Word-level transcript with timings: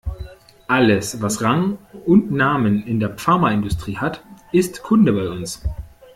Alles, 0.67 1.21
was 1.21 1.43
Rang 1.43 1.77
und 2.07 2.31
Namen 2.31 2.87
in 2.87 2.99
der 2.99 3.19
Pharmaindustrie 3.19 3.97
hat, 3.97 4.23
ist 4.51 4.81
Kunde 4.81 5.13
bei 5.13 5.29
uns. 5.29 5.61